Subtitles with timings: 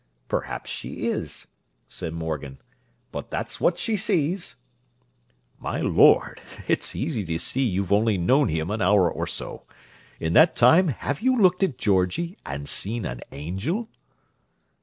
[0.27, 1.45] "Perhaps she is,"
[1.87, 2.57] said Morgan.
[3.11, 4.55] "But that's what she sees."
[5.59, 6.41] "My Lord!
[6.67, 9.67] It's easy to see you've only known him an hour or so.
[10.19, 13.89] In that time have you looked at Georgie and seen an angel?"